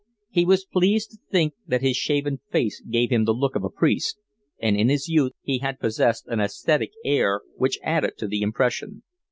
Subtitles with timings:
[0.31, 3.69] He was pleased to think that his shaven face gave him the look of a
[3.69, 4.17] priest,
[4.59, 9.03] and in his youth he had possessed an ascetic air which added to the impression.